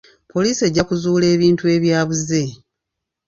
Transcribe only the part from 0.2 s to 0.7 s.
Poliisi